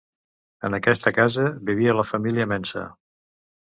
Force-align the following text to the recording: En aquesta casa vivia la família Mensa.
En 0.69 0.77
aquesta 0.77 1.13
casa 1.19 1.47
vivia 1.71 1.97
la 2.01 2.09
família 2.15 2.53
Mensa. 2.57 2.91